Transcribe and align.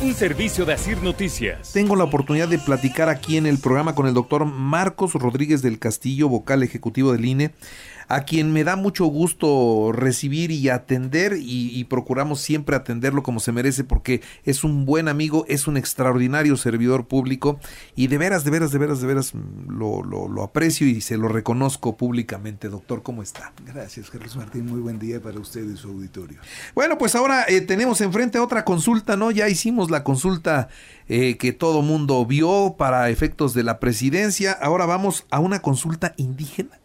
Un 0.00 0.14
servicio 0.14 0.64
de 0.64 0.74
Asir 0.74 1.02
Noticias. 1.02 1.72
Tengo 1.72 1.96
la 1.96 2.04
oportunidad 2.04 2.46
de 2.46 2.60
platicar 2.60 3.08
aquí 3.08 3.36
en 3.36 3.46
el 3.46 3.58
programa 3.58 3.96
con 3.96 4.06
el 4.06 4.14
doctor 4.14 4.44
Marcos 4.44 5.14
Rodríguez 5.14 5.60
del 5.60 5.80
Castillo, 5.80 6.28
vocal 6.28 6.62
ejecutivo 6.62 7.10
del 7.10 7.24
INE 7.24 7.52
a 8.08 8.22
quien 8.22 8.52
me 8.52 8.64
da 8.64 8.74
mucho 8.74 9.04
gusto 9.04 9.92
recibir 9.92 10.50
y 10.50 10.70
atender 10.70 11.36
y, 11.38 11.84
procuramos 11.84 12.40
siempre 12.40 12.76
atenderlo 12.76 13.22
como 13.22 13.40
se 13.40 13.52
merece 13.52 13.84
porque 13.84 14.20
es 14.44 14.64
un 14.64 14.84
buen 14.84 15.08
amigo, 15.08 15.44
es 15.48 15.66
un 15.66 15.76
extraordinario 15.76 16.56
servidor 16.56 17.06
público 17.06 17.58
y 17.94 18.08
de 18.08 18.18
veras, 18.18 18.44
de 18.44 18.50
veras, 18.50 18.72
de 18.72 18.78
veras, 18.78 19.00
de 19.00 19.06
veras 19.06 19.32
lo, 19.68 20.02
lo, 20.02 20.42
aprecio 20.42 20.86
y 20.86 21.00
se 21.00 21.16
lo 21.16 21.28
reconozco 21.28 21.96
públicamente. 21.96 22.68
Doctor, 22.68 23.02
¿cómo 23.02 23.22
está? 23.22 23.52
Gracias, 23.64 24.10
Carlos 24.10 24.36
Martín. 24.36 24.66
Muy 24.66 24.80
buen 24.80 24.98
día 24.98 25.20
para 25.20 25.38
usted 25.38 25.64
y 25.64 25.76
su 25.76 25.88
auditorio. 25.88 26.38
Bueno, 26.74 26.98
pues 26.98 27.14
ahora 27.14 27.44
eh, 27.48 27.60
tenemos 27.60 28.00
enfrente 28.00 28.38
otra 28.38 28.64
consulta, 28.64 29.16
¿no? 29.16 29.30
Ya 29.30 29.48
hicimos 29.48 29.87
la 29.90 30.04
consulta 30.04 30.68
eh, 31.08 31.36
que 31.36 31.52
todo 31.52 31.82
mundo 31.82 32.24
vio 32.26 32.76
para 32.78 33.10
efectos 33.10 33.54
de 33.54 33.62
la 33.62 33.80
presidencia. 33.80 34.52
Ahora 34.52 34.86
vamos 34.86 35.26
a 35.30 35.40
una 35.40 35.60
consulta 35.60 36.14
indígena. 36.16 36.78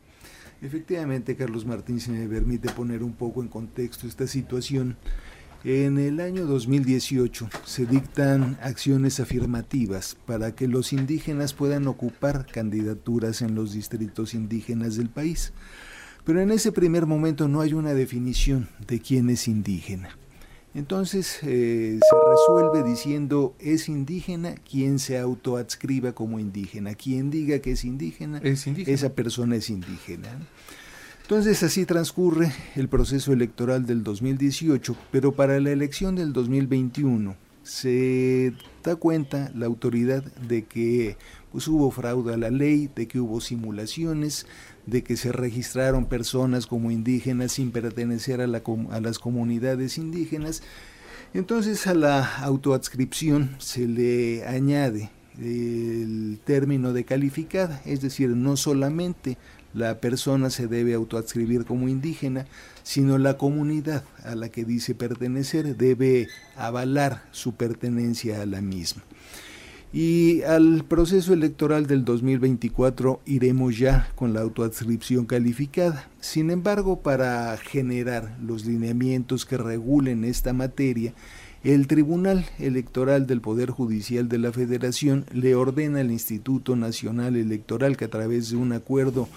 Efectivamente, 0.61 1.35
Carlos 1.35 1.65
Martín, 1.65 1.99
si 1.99 2.11
me 2.11 2.25
permite 2.27 2.69
poner 2.69 3.03
un 3.03 3.13
poco 3.13 3.41
en 3.41 3.49
contexto 3.49 4.07
esta 4.07 4.27
situación. 4.27 4.95
En 5.65 5.97
el 5.97 6.19
año 6.19 6.45
2018 6.45 7.49
se 7.63 7.85
dictan 7.85 8.57
acciones 8.61 9.21
afirmativas 9.21 10.17
para 10.25 10.53
que 10.55 10.67
los 10.67 10.91
indígenas 10.91 11.53
puedan 11.53 11.87
ocupar 11.87 12.45
candidaturas 12.45 13.41
en 13.41 13.55
los 13.55 13.71
distritos 13.71 14.33
indígenas 14.33 14.97
del 14.97 15.09
país. 15.09 15.53
Pero 16.25 16.41
en 16.41 16.51
ese 16.51 16.71
primer 16.71 17.05
momento 17.05 17.47
no 17.47 17.61
hay 17.61 17.73
una 17.73 17.93
definición 17.93 18.69
de 18.87 18.99
quién 18.99 19.29
es 19.29 19.47
indígena. 19.47 20.17
Entonces 20.75 21.39
eh, 21.43 21.99
se 22.01 22.29
resuelve 22.31 22.87
diciendo 22.87 23.55
es 23.59 23.89
indígena 23.89 24.55
quien 24.55 24.97
se 24.97 25.19
autoadscriba 25.19 26.13
como 26.13 26.39
indígena. 26.39 26.95
Quien 26.95 27.29
diga 27.29 27.59
que 27.59 27.71
es 27.71 27.85
indígena, 27.85 28.39
esa 28.43 29.13
persona 29.13 29.55
es 29.55 29.69
indígena. 29.69 30.29
Entonces 31.21 31.61
así 31.63 31.85
transcurre 31.85 32.51
el 32.75 32.89
proceso 32.89 33.31
electoral 33.31 33.85
del 33.85 34.03
2018, 34.03 34.95
pero 35.11 35.31
para 35.31 35.59
la 35.59 35.71
elección 35.71 36.15
del 36.15 36.33
2021 36.33 37.42
se 37.63 38.53
da 38.83 38.95
cuenta 38.95 39.51
la 39.55 39.65
autoridad 39.65 40.23
de 40.23 40.65
que 40.65 41.17
pues, 41.51 41.67
hubo 41.67 41.89
fraude 41.91 42.33
a 42.33 42.37
la 42.37 42.49
ley, 42.49 42.89
de 42.93 43.07
que 43.07 43.19
hubo 43.19 43.41
simulaciones, 43.41 44.45
de 44.85 45.03
que 45.03 45.17
se 45.17 45.31
registraron 45.31 46.05
personas 46.05 46.67
como 46.67 46.91
indígenas 46.91 47.53
sin 47.53 47.71
pertenecer 47.71 48.41
a, 48.41 48.45
a 48.45 49.01
las 49.01 49.19
comunidades 49.19 49.97
indígenas. 49.97 50.61
Entonces 51.33 51.87
a 51.87 51.93
la 51.93 52.37
autoadscripción 52.39 53.55
se 53.57 53.87
le 53.87 54.45
añade 54.45 55.09
el 55.39 56.39
término 56.43 56.93
de 56.93 57.05
calificada, 57.05 57.81
es 57.85 58.01
decir, 58.01 58.29
no 58.29 58.55
solamente 58.55 59.37
la 59.73 59.99
persona 59.99 60.51
se 60.51 60.67
debe 60.67 60.93
autoadscribir 60.93 61.65
como 61.65 61.87
indígena, 61.87 62.45
sino 62.83 63.17
la 63.17 63.37
comunidad 63.37 64.03
a 64.23 64.35
la 64.35 64.49
que 64.49 64.65
dice 64.65 64.93
pertenecer 64.93 65.75
debe 65.75 66.27
avalar 66.55 67.23
su 67.31 67.55
pertenencia 67.55 68.41
a 68.41 68.45
la 68.45 68.61
misma. 68.61 69.03
Y 69.93 70.41
al 70.41 70.85
proceso 70.85 71.33
electoral 71.33 71.85
del 71.85 72.03
2024 72.03 73.21
iremos 73.27 73.77
ya 73.77 74.09
con 74.15 74.33
la 74.33 74.41
autoadscripción 74.41 75.27
calificada. 75.27 76.09
Sin 76.19 76.49
embargo, 76.49 77.01
para 77.01 77.55
generar 77.57 78.35
los 78.41 78.65
lineamientos 78.65 79.45
que 79.45 79.55
regulen 79.55 80.23
esta 80.23 80.51
materia, 80.51 81.13
el 81.63 81.85
Tribunal 81.85 82.43
Electoral 82.57 83.27
del 83.27 83.39
Poder 83.39 83.69
Judicial 83.69 84.27
de 84.27 84.39
la 84.39 84.51
Federación 84.51 85.25
le 85.31 85.53
ordena 85.55 85.99
al 85.99 86.11
Instituto 86.11 86.75
Nacional 86.75 87.35
Electoral 87.35 87.95
que 87.95 88.05
a 88.05 88.09
través 88.09 88.49
de 88.49 88.57
un 88.57 88.73
acuerdo 88.73 89.29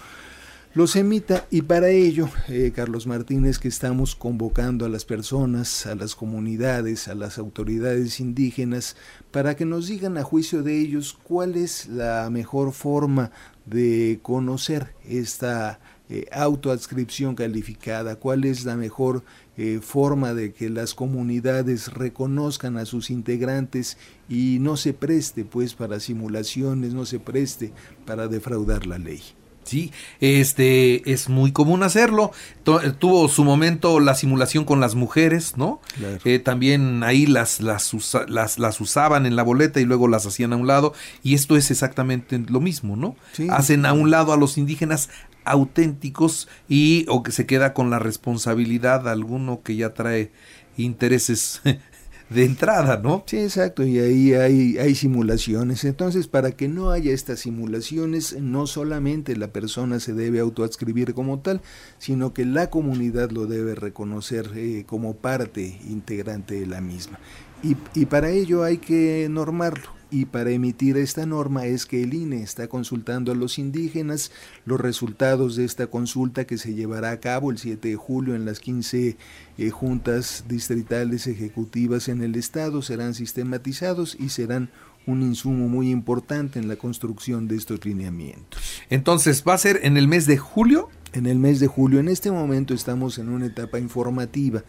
los 0.77 0.95
emita 0.95 1.47
y 1.49 1.63
para 1.63 1.89
ello, 1.89 2.29
eh, 2.49 2.71
Carlos 2.71 3.07
Martínez, 3.07 3.57
que 3.57 3.67
estamos 3.67 4.15
convocando 4.15 4.85
a 4.85 4.89
las 4.89 5.05
personas, 5.05 5.87
a 5.87 5.95
las 5.95 6.13
comunidades, 6.13 7.07
a 7.07 7.15
las 7.15 7.39
autoridades 7.39 8.19
indígenas, 8.19 8.95
para 9.31 9.55
que 9.55 9.65
nos 9.65 9.87
digan 9.87 10.19
a 10.19 10.23
juicio 10.23 10.61
de 10.61 10.79
ellos 10.79 11.17
cuál 11.23 11.55
es 11.55 11.87
la 11.87 12.29
mejor 12.29 12.73
forma 12.73 13.31
de 13.65 14.19
conocer 14.21 14.93
esta 15.03 15.79
eh, 16.09 16.27
autoadscripción 16.31 17.33
calificada, 17.33 18.17
cuál 18.17 18.45
es 18.45 18.63
la 18.63 18.75
mejor 18.75 19.23
eh, 19.57 19.79
forma 19.81 20.35
de 20.35 20.53
que 20.53 20.69
las 20.69 20.93
comunidades 20.93 21.91
reconozcan 21.91 22.77
a 22.77 22.85
sus 22.85 23.09
integrantes 23.09 23.97
y 24.29 24.59
no 24.61 24.77
se 24.77 24.93
preste 24.93 25.43
pues 25.43 25.73
para 25.73 25.99
simulaciones, 25.99 26.93
no 26.93 27.07
se 27.07 27.17
preste 27.17 27.73
para 28.05 28.27
defraudar 28.27 28.85
la 28.85 28.99
ley. 28.99 29.23
Sí, 29.67 29.91
este 30.21 31.11
es 31.11 31.29
muy 31.29 31.51
común 31.51 31.83
hacerlo. 31.83 32.31
Eh, 32.65 32.93
tuvo 32.97 33.27
su 33.27 33.43
momento 33.43 33.99
la 33.99 34.15
simulación 34.15 34.63
con 34.63 34.79
las 34.79 34.95
mujeres, 34.95 35.57
¿no? 35.57 35.81
Eh, 36.23 36.39
también 36.39 37.03
ahí 37.03 37.25
las 37.25 37.59
las, 37.59 37.93
las, 38.29 38.59
las, 38.59 38.81
usaban 38.81 39.25
en 39.25 39.35
la 39.35 39.43
boleta 39.43 39.81
y 39.81 39.85
luego 39.85 40.07
las 40.07 40.25
hacían 40.25 40.53
a 40.53 40.55
un 40.55 40.67
lado. 40.67 40.93
Y 41.21 41.35
esto 41.35 41.57
es 41.57 41.69
exactamente 41.69 42.39
lo 42.47 42.61
mismo, 42.61 42.95
¿no? 42.95 43.15
Hacen 43.49 43.85
a 43.85 43.93
un 43.93 44.09
lado 44.09 44.31
a 44.31 44.37
los 44.37 44.57
indígenas 44.57 45.09
auténticos 45.43 46.47
y 46.67 47.05
o 47.09 47.23
que 47.23 47.31
se 47.31 47.45
queda 47.45 47.73
con 47.73 47.89
la 47.89 47.99
responsabilidad 47.99 49.07
alguno 49.07 49.61
que 49.63 49.75
ya 49.75 49.93
trae 49.93 50.31
intereses 50.77 51.61
de 52.29 52.43
entrada, 52.43 52.97
¿no? 52.97 53.23
Sí, 53.25 53.37
exacto, 53.37 53.83
y 53.83 53.99
ahí 53.99 54.33
hay, 54.33 54.77
hay 54.77 54.95
simulaciones. 54.95 55.83
Entonces, 55.85 56.27
para 56.27 56.51
que 56.51 56.67
no 56.67 56.91
haya 56.91 57.13
estas 57.13 57.39
simulaciones, 57.39 58.39
no 58.39 58.67
solamente 58.67 59.35
la 59.35 59.47
persona 59.47 59.99
se 59.99 60.13
debe 60.13 60.39
autoadscribir 60.39 61.13
como 61.13 61.39
tal, 61.39 61.61
sino 61.97 62.33
que 62.33 62.45
la 62.45 62.69
comunidad 62.69 63.31
lo 63.31 63.45
debe 63.45 63.75
reconocer 63.75 64.51
eh, 64.55 64.83
como 64.85 65.15
parte 65.15 65.79
integrante 65.89 66.59
de 66.59 66.65
la 66.65 66.81
misma. 66.81 67.19
Y, 67.63 67.75
y 67.95 68.05
para 68.05 68.29
ello 68.29 68.63
hay 68.63 68.77
que 68.77 69.27
normarlo 69.29 69.96
y 70.09 70.25
para 70.25 70.51
emitir 70.51 70.97
esta 70.97 71.25
norma 71.25 71.65
es 71.65 71.85
que 71.85 72.03
el 72.03 72.13
INE 72.13 72.41
está 72.41 72.67
consultando 72.67 73.31
a 73.31 73.35
los 73.35 73.59
indígenas 73.59 74.31
los 74.65 74.79
resultados 74.79 75.55
de 75.55 75.65
esta 75.65 75.87
consulta 75.87 76.45
que 76.45 76.57
se 76.57 76.73
llevará 76.73 77.11
a 77.11 77.19
cabo 77.19 77.51
el 77.51 77.57
7 77.57 77.89
de 77.89 77.95
julio 77.95 78.35
en 78.35 78.45
las 78.45 78.59
15 78.59 79.17
eh, 79.57 79.69
juntas 79.69 80.45
distritales 80.47 81.27
ejecutivas 81.27 82.07
en 82.07 82.21
el 82.21 82.35
estado 82.35 82.81
serán 82.81 83.13
sistematizados 83.13 84.15
y 84.19 84.29
serán 84.29 84.69
un 85.07 85.21
insumo 85.21 85.69
muy 85.69 85.89
importante 85.89 86.59
en 86.59 86.67
la 86.67 86.75
construcción 86.75 87.47
de 87.47 87.55
estos 87.55 87.85
lineamientos. 87.85 88.61
Entonces, 88.89 89.43
¿va 89.47 89.53
a 89.53 89.57
ser 89.57 89.79
en 89.83 89.97
el 89.97 90.07
mes 90.07 90.27
de 90.27 90.37
julio? 90.37 90.89
En 91.13 91.25
el 91.25 91.39
mes 91.39 91.61
de 91.61 91.67
julio. 91.67 91.99
En 91.99 92.09
este 92.09 92.29
momento 92.29 92.73
estamos 92.73 93.17
en 93.17 93.29
una 93.29 93.45
etapa 93.45 93.79
informativa. 93.79 94.63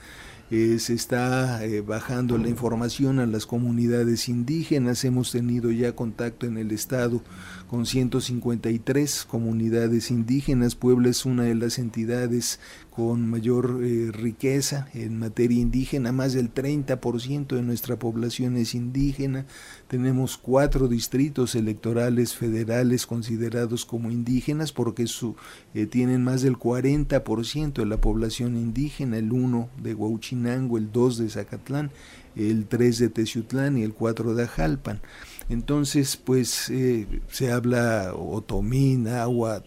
Eh, 0.50 0.78
se 0.78 0.94
está 0.94 1.62
eh, 1.62 1.82
bajando 1.82 2.38
la 2.38 2.48
información 2.48 3.18
a 3.18 3.26
las 3.26 3.44
comunidades 3.44 4.30
indígenas. 4.30 5.04
Hemos 5.04 5.30
tenido 5.30 5.70
ya 5.70 5.94
contacto 5.94 6.46
en 6.46 6.56
el 6.56 6.70
estado 6.70 7.22
con 7.68 7.84
153 7.84 9.26
comunidades 9.26 10.10
indígenas. 10.10 10.74
Puebla 10.74 11.10
es 11.10 11.26
una 11.26 11.42
de 11.42 11.54
las 11.54 11.78
entidades 11.78 12.60
con 12.98 13.30
mayor 13.30 13.78
eh, 13.84 14.10
riqueza 14.10 14.88
en 14.92 15.20
materia 15.20 15.60
indígena, 15.60 16.10
más 16.10 16.32
del 16.32 16.52
30% 16.52 17.54
de 17.54 17.62
nuestra 17.62 17.96
población 17.96 18.56
es 18.56 18.74
indígena, 18.74 19.46
tenemos 19.86 20.36
cuatro 20.36 20.88
distritos 20.88 21.54
electorales 21.54 22.34
federales 22.34 23.06
considerados 23.06 23.84
como 23.84 24.10
indígenas 24.10 24.72
porque 24.72 25.06
su, 25.06 25.36
eh, 25.74 25.86
tienen 25.86 26.24
más 26.24 26.42
del 26.42 26.58
40% 26.58 27.74
de 27.74 27.86
la 27.86 28.00
población 28.00 28.56
indígena, 28.56 29.18
el 29.18 29.30
1 29.30 29.68
de 29.80 29.94
Huauchinango, 29.94 30.76
el 30.76 30.90
2 30.90 31.18
de 31.18 31.30
Zacatlán, 31.30 31.92
el 32.34 32.66
3 32.66 32.98
de 32.98 33.08
Teciutlán 33.10 33.78
y 33.78 33.84
el 33.84 33.94
4 33.94 34.34
de 34.34 34.42
Ajalpan. 34.42 35.00
Entonces, 35.48 36.16
pues 36.16 36.68
eh, 36.68 37.06
se 37.30 37.52
habla 37.52 38.12
otomí, 38.12 39.06
agua 39.06 39.62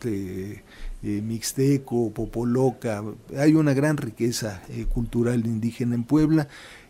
eh, 1.04 1.22
mixteco, 1.22 2.12
popoloca, 2.12 3.04
hay 3.38 3.54
una 3.54 3.74
gran 3.74 3.98
riqueza 3.98 4.62
cultural 4.94 5.46
indígena 5.46 5.96
en 5.96 6.04
Puebla. 6.04 6.48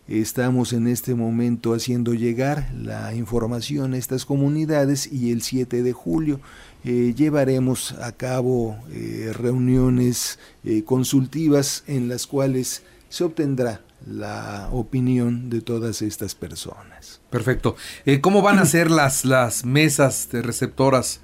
Estamos 0.08 0.72
en 0.72 0.88
este 0.88 1.14
momento 1.14 1.74
haciendo 1.74 2.12
llegar 2.12 2.70
la 2.74 3.14
información 3.14 3.94
a 3.94 3.96
estas 3.96 4.24
comunidades 4.24 5.10
y 5.10 5.30
el 5.30 5.42
7 5.42 5.82
de 5.82 5.92
julio 5.92 6.40
eh, 6.84 7.14
llevaremos 7.16 7.92
a 7.92 8.10
cabo 8.10 8.76
eh, 8.90 9.32
reuniones 9.32 10.40
eh, 10.64 10.82
consultivas 10.82 11.84
en 11.86 12.08
las 12.08 12.26
cuales 12.26 12.82
se 13.08 13.22
obtendrá 13.22 13.82
la 14.04 14.68
opinión 14.72 15.48
de 15.48 15.60
todas 15.60 16.02
estas 16.02 16.34
personas. 16.34 17.20
Perfecto. 17.30 17.76
¿Cómo 18.20 18.42
van 18.42 18.58
a 18.58 18.66
ser 18.66 18.90
las, 18.90 19.24
las 19.24 19.64
mesas 19.64 20.28
de 20.32 20.42
receptoras? 20.42 21.20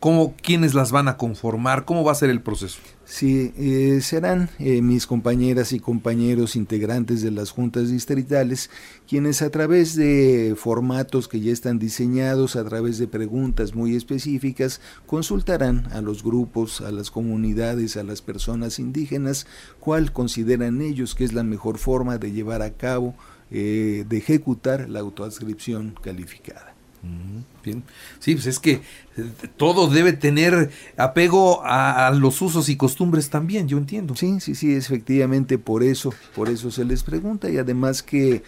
¿Cómo, 0.00 0.34
¿Quiénes 0.40 0.72
las 0.72 0.92
van 0.92 1.08
a 1.08 1.18
conformar? 1.18 1.84
¿Cómo 1.84 2.04
va 2.04 2.12
a 2.12 2.14
ser 2.14 2.30
el 2.30 2.40
proceso? 2.40 2.80
Sí, 3.04 3.52
eh, 3.58 4.00
serán 4.00 4.48
eh, 4.58 4.80
mis 4.80 5.06
compañeras 5.06 5.74
y 5.74 5.78
compañeros 5.78 6.56
integrantes 6.56 7.20
de 7.20 7.30
las 7.30 7.50
juntas 7.50 7.90
distritales 7.90 8.70
quienes 9.06 9.42
a 9.42 9.50
través 9.50 9.96
de 9.96 10.54
formatos 10.56 11.28
que 11.28 11.40
ya 11.40 11.52
están 11.52 11.78
diseñados, 11.78 12.56
a 12.56 12.64
través 12.64 12.96
de 12.96 13.08
preguntas 13.08 13.74
muy 13.74 13.94
específicas, 13.94 14.80
consultarán 15.04 15.86
a 15.92 16.00
los 16.00 16.24
grupos, 16.24 16.80
a 16.80 16.90
las 16.92 17.10
comunidades, 17.10 17.98
a 17.98 18.02
las 18.02 18.22
personas 18.22 18.78
indígenas, 18.78 19.46
cuál 19.80 20.14
consideran 20.14 20.80
ellos 20.80 21.14
que 21.14 21.24
es 21.24 21.34
la 21.34 21.42
mejor 21.42 21.76
forma 21.76 22.16
de 22.16 22.32
llevar 22.32 22.62
a 22.62 22.72
cabo, 22.72 23.14
eh, 23.50 24.06
de 24.08 24.16
ejecutar 24.16 24.88
la 24.88 25.00
autoadscripción 25.00 25.94
calificada. 26.02 26.79
Bien. 27.64 27.82
Sí, 28.18 28.34
pues 28.34 28.46
es 28.46 28.58
que 28.58 28.72
eh, 28.72 28.80
todo 29.56 29.88
debe 29.88 30.12
tener 30.12 30.70
apego 30.96 31.62
a, 31.64 32.10
los 32.10 32.40
usos 32.42 32.68
y 32.68 32.76
costumbres 32.76 33.30
también, 33.30 33.68
yo 33.68 33.78
entiendo. 33.78 34.14
Sí, 34.16 34.40
sí, 34.40 34.54
sí, 34.54 34.74
efectivamente 34.74 35.58
por 35.58 35.82
eso, 35.82 36.12
por 36.34 36.48
eso 36.48 36.70
se 36.70 36.84
les 36.84 37.02
pregunta 37.02 37.50
y 37.50 37.58
además 37.58 38.02
que 38.02 38.34
eh, 38.34 38.42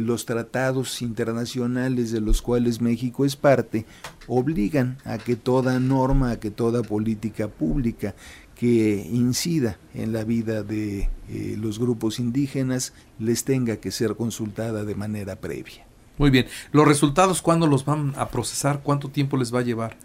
los 0.00 0.24
tratados 0.24 1.02
internacionales 1.02 2.10
de 2.10 2.20
los 2.20 2.40
cuales 2.40 2.80
México 2.80 3.24
es 3.24 3.36
parte 3.36 3.84
obligan 4.26 4.98
a 5.04 5.18
que 5.18 5.36
toda 5.36 5.78
norma, 5.80 6.32
a 6.32 6.40
que 6.40 6.50
toda 6.50 6.82
política 6.82 7.48
pública 7.48 8.14
que 8.54 9.06
incida 9.12 9.78
en 9.94 10.12
la 10.12 10.24
vida 10.24 10.62
de 10.62 11.08
eh, 11.28 11.56
los 11.58 11.78
grupos 11.78 12.18
indígenas 12.18 12.92
les 13.18 13.44
tenga 13.44 13.76
que 13.76 13.92
ser 13.92 14.16
consultada 14.16 14.84
de 14.84 14.94
manera 14.94 15.36
previa. 15.36 15.87
Muy 16.18 16.30
bien. 16.30 16.46
¿Los 16.72 16.86
resultados 16.86 17.40
cuándo 17.42 17.66
los 17.66 17.84
van 17.84 18.12
a 18.16 18.28
procesar? 18.28 18.80
¿Cuánto 18.82 19.08
tiempo 19.08 19.36
les 19.36 19.54
va 19.54 19.60
a 19.60 19.62
llevar? 19.62 19.96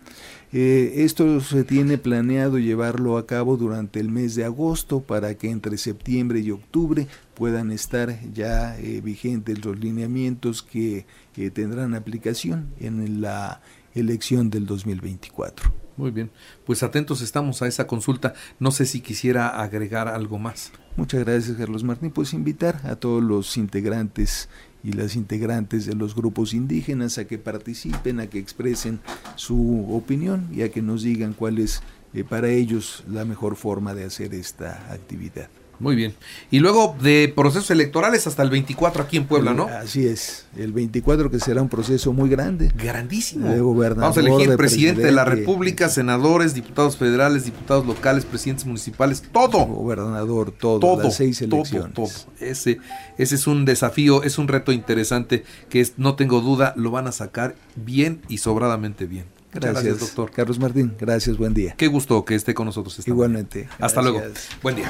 Eh, 0.52 1.04
esto 1.04 1.42
se 1.42 1.64
tiene 1.64 1.98
planeado 1.98 2.60
llevarlo 2.60 3.18
a 3.18 3.26
cabo 3.26 3.58
durante 3.58 4.00
el 4.00 4.10
mes 4.10 4.36
de 4.36 4.46
agosto 4.46 5.02
para 5.02 5.36
que 5.36 5.50
entre 5.50 5.80
septiembre 5.80 6.42
y 6.42 6.52
octubre 6.52 7.08
puedan 7.34 7.72
estar 7.72 8.20
ya 8.32 8.78
eh, 8.78 9.02
vigentes 9.02 9.66
los 9.66 9.80
lineamientos 9.80 10.62
que 10.62 11.08
eh, 11.36 11.50
tendrán 11.50 11.96
aplicación 11.96 12.68
en 12.80 13.22
la 13.22 13.62
elección 13.96 14.52
del 14.52 14.68
2024. 14.68 15.74
Muy 15.98 16.12
bien, 16.12 16.32
pues 16.66 16.84
atentos 16.84 17.22
estamos 17.22 17.62
a 17.64 17.68
esa 17.68 17.88
consulta. 17.88 18.34
No 18.60 18.70
sé 18.70 18.86
si 18.86 19.02
quisiera 19.02 19.48
agregar 19.48 20.08
algo 20.08 20.38
más. 20.38 20.72
Muchas 20.96 21.22
gracias, 21.22 21.58
Carlos 21.58 21.84
Martín. 21.84 22.12
Pues 22.12 22.34
invitar 22.34 22.82
a 22.86 22.96
todos 22.96 23.24
los 23.24 23.58
integrantes 23.58 24.50
y 24.84 24.92
las 24.92 25.16
integrantes 25.16 25.86
de 25.86 25.96
los 25.96 26.14
grupos 26.16 26.54
indígenas 26.54 27.18
a 27.18 27.26
que 27.26 27.38
participen, 27.38 28.20
a 28.20 28.28
que 28.28 28.40
expresen 28.40 29.00
su 29.36 29.88
opinión 29.96 30.50
y 30.52 30.62
a 30.62 30.72
que 30.72 30.82
nos 30.82 31.04
digan 31.04 31.34
cuál 31.34 31.60
es 31.60 31.82
eh, 32.14 32.24
para 32.24 32.50
ellos 32.50 33.04
la 33.08 33.26
mejor 33.26 33.56
forma 33.56 33.94
de 33.94 34.04
hacer 34.04 34.34
esta 34.34 34.92
actividad. 34.92 35.50
Muy 35.84 35.98
bien. 35.98 36.14
Y 36.50 36.60
luego 36.60 36.96
de 37.02 37.32
procesos 37.36 37.70
electorales 37.70 38.26
hasta 38.26 38.42
el 38.42 38.50
24 38.50 39.04
aquí 39.04 39.18
en 39.18 39.26
Puebla, 39.26 39.54
¿no? 39.54 39.66
Así 39.66 40.08
es. 40.08 40.46
El 40.56 40.72
24 40.72 41.30
que 41.30 41.40
será 41.40 41.62
un 41.62 41.68
proceso 41.68 42.14
muy 42.14 42.30
grande. 42.30 42.72
Grandísimo. 42.74 43.48
Vamos 43.48 44.16
a 44.16 44.20
elegir 44.22 44.56
presidente, 44.56 45.02
de 45.02 45.12
la 45.12 45.26
República, 45.26 45.90
senadores, 45.90 46.54
diputados 46.54 46.96
federales, 46.96 47.44
diputados 47.44 47.86
locales, 47.86 48.24
presidentes 48.24 48.66
municipales, 48.66 49.24
todo. 49.34 49.66
Gobernador, 49.66 50.52
todo. 50.52 50.80
Todo. 50.80 51.04
Las 51.04 51.18
seis 51.18 51.42
elecciones. 51.42 51.94
Todo, 51.94 52.08
Ese, 52.40 52.80
ese 53.18 53.36
es 53.36 53.46
un 53.46 53.66
desafío, 53.66 54.24
es 54.24 54.38
un 54.38 54.48
reto 54.48 54.72
interesante 54.72 55.44
que 55.70 55.82
es, 55.82 55.96
no 55.98 56.16
tengo 56.16 56.40
duda, 56.40 56.74
lo 56.78 56.92
van 56.92 57.08
a 57.08 57.12
sacar 57.12 57.56
bien 57.76 58.22
y 58.30 58.38
sobradamente 58.38 59.06
bien. 59.06 59.26
Gracias, 59.54 60.00
doctor. 60.00 60.32
Carlos 60.32 60.60
Martín, 60.60 60.96
gracias, 60.98 61.38
buen 61.38 61.54
día. 61.54 61.76
Qué 61.78 61.88
gusto 61.88 62.24
que 62.26 62.36
esté 62.36 62.54
con 62.54 62.66
nosotros. 62.66 63.06
Igualmente. 63.06 63.68
Hasta 63.80 64.02
luego. 64.02 64.22
Buen 64.62 64.78
día. 64.78 64.90